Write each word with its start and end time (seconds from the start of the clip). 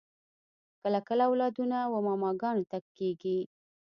کله 0.81 0.99
کله 1.07 1.23
اولادونه 1.29 1.77
و 1.91 1.93
ماماګانو 2.07 2.67
ته 2.71 2.77
کیږي 2.97 3.39